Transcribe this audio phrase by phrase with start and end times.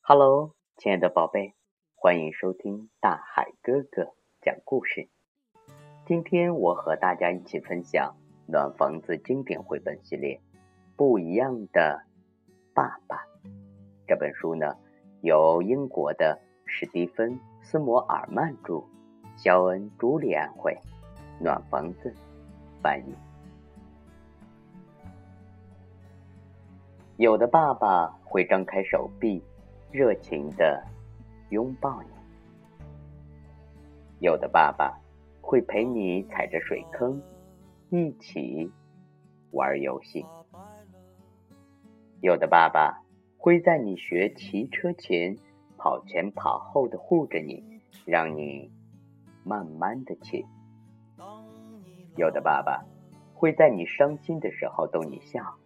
[0.00, 1.54] Hello，亲爱的宝贝，
[1.94, 5.08] 欢迎收听大海哥哥讲故事。
[6.06, 8.16] 今天我和大家一起分享
[8.50, 10.40] 《暖房子》经典绘本系列
[10.96, 12.02] 《不一样的
[12.74, 13.16] 爸爸》
[14.06, 14.76] 这本书呢，
[15.20, 18.84] 由英国的史蒂芬·斯摩尔曼著，
[19.36, 20.78] 肖恩·朱利安绘，
[21.38, 22.14] 暖房子
[22.82, 23.14] 翻译。
[27.18, 29.42] 有的爸爸会张开手臂。
[29.90, 30.84] 热情的
[31.48, 32.08] 拥抱你，
[34.20, 35.00] 有的爸爸
[35.40, 37.22] 会陪你踩着水坑
[37.88, 38.70] 一起
[39.50, 40.26] 玩游戏，
[42.20, 43.02] 有的爸爸
[43.38, 45.38] 会在你学骑车前
[45.78, 48.70] 跑前跑后的护着你，让你
[49.42, 50.44] 慢慢的骑，
[52.14, 52.84] 有的爸爸
[53.34, 55.56] 会在你伤心的时候逗你笑，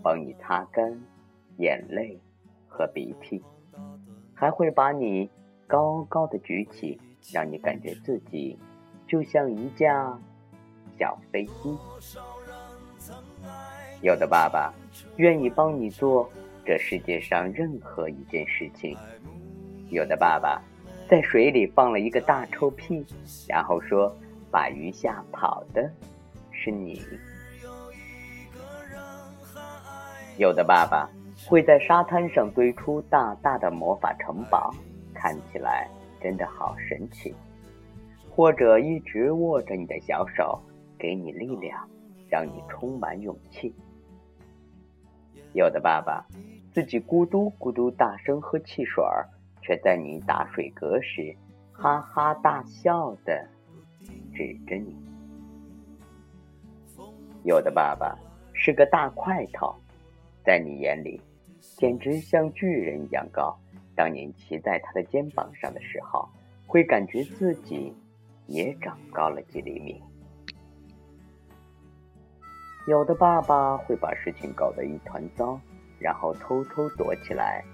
[0.00, 1.02] 帮你擦干
[1.58, 2.20] 眼泪
[2.68, 3.42] 和鼻涕。
[4.34, 5.30] 还会把你
[5.66, 7.00] 高高的举起，
[7.32, 8.58] 让你感觉自己
[9.06, 10.18] 就像一架
[10.98, 11.78] 小飞机。
[14.02, 14.72] 有的爸爸
[15.16, 16.28] 愿意帮你做
[16.64, 18.96] 这世界上任何一件事情。
[19.90, 20.60] 有的爸爸
[21.08, 23.04] 在水里放了一个大臭屁，
[23.48, 24.14] 然后说
[24.50, 25.90] ：“把鱼吓跑的
[26.50, 27.00] 是你。”
[30.36, 31.08] 有的爸爸。
[31.48, 34.72] 会在沙滩上堆出大大的魔法城堡，
[35.12, 35.88] 看起来
[36.20, 37.34] 真的好神奇。
[38.30, 40.60] 或者一直握着你的小手，
[40.98, 41.88] 给你力量，
[42.28, 43.72] 让你充满勇气。
[45.52, 46.26] 有的爸爸
[46.72, 49.04] 自己咕嘟咕嘟大声喝汽水，
[49.62, 51.36] 却在你打水嗝时
[51.70, 53.46] 哈哈大笑的
[54.34, 54.96] 指着你。
[57.44, 58.18] 有的爸爸
[58.52, 59.76] 是个大块头，
[60.44, 61.20] 在你眼里。
[61.76, 63.58] 简直像巨人一样高。
[63.96, 66.28] 当你骑在他的肩膀上的时候，
[66.66, 67.92] 会感觉自己
[68.46, 70.00] 也长高了几厘米。
[72.86, 75.58] 有的爸爸会把事情搞得一团糟，
[75.98, 77.64] 然后偷偷躲起来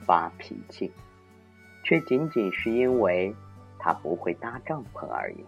[0.00, 0.92] 发脾气，
[1.84, 3.32] 却仅仅是因为
[3.78, 5.44] 他不会搭帐篷而已。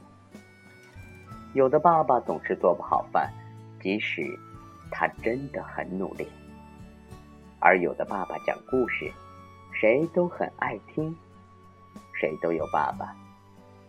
[1.55, 3.33] 有的爸爸总是做不好饭，
[3.81, 4.23] 即使
[4.93, 6.27] 他真的很努力。
[7.61, 9.13] 而有的爸爸讲故事，
[9.73, 11.15] 谁都很爱听，
[12.19, 13.15] 谁都有爸爸，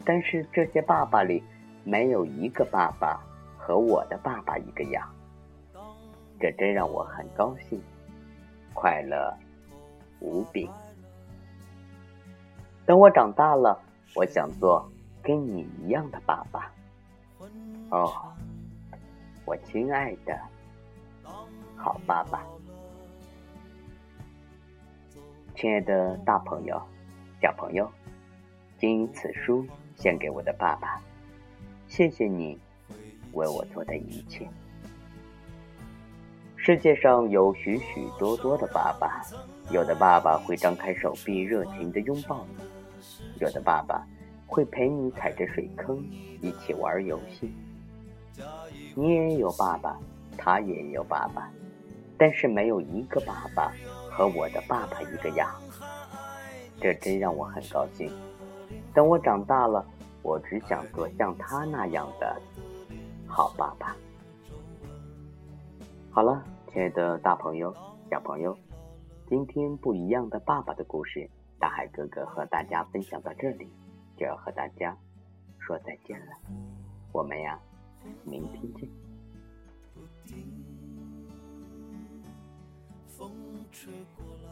[0.05, 1.41] 但是这些爸爸里
[1.85, 3.19] 没有一个爸爸
[3.57, 5.07] 和我的爸爸一个样，
[6.37, 7.81] 这真让我很高兴，
[8.73, 9.33] 快乐
[10.19, 10.69] 无比。
[12.85, 13.81] 等我长大了，
[14.15, 14.91] 我想做
[15.23, 16.69] 跟你一样的爸爸。
[17.89, 18.11] 哦，
[19.45, 20.37] 我亲爱的
[21.77, 22.43] 好爸爸。
[25.55, 26.81] 亲爱的大朋友、
[27.41, 27.89] 小朋友，
[28.79, 30.99] 经此书献给我的爸爸，
[31.87, 32.57] 谢谢你
[33.33, 34.47] 为我做的一切。
[36.55, 39.21] 世界上有许许多多的爸爸，
[39.71, 42.63] 有的爸爸会张开手臂热情的拥抱你，
[43.39, 44.05] 有的爸爸
[44.47, 46.03] 会陪你踩着水坑
[46.41, 47.51] 一起玩游戏。
[48.95, 49.99] 你也有爸爸，
[50.37, 51.51] 他也有爸爸，
[52.17, 53.71] 但是没有一个爸爸。
[54.21, 55.49] 和我的爸爸一个样，
[56.79, 58.07] 这真让我很高兴。
[58.93, 59.83] 等我长大了，
[60.21, 62.39] 我只想做像他那样的
[63.27, 63.95] 好爸爸。
[66.11, 67.75] 好了，亲爱的大朋友、
[68.11, 68.55] 小朋友，
[69.27, 71.27] 今天不一样的爸爸的故事，
[71.57, 73.73] 大海哥哥和大家分享到这里，
[74.15, 74.95] 就要和大家
[75.57, 76.33] 说再见了。
[77.11, 77.59] 我们呀，
[78.23, 78.87] 明天见。
[83.71, 84.51] 吹过来，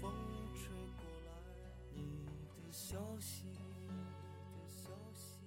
[0.00, 0.10] 风
[0.54, 1.30] 吹过来，
[1.92, 2.00] 你
[2.64, 3.86] 的消息，你
[4.58, 5.38] 的消息，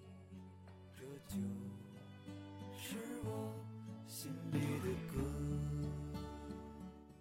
[0.96, 1.79] 这就。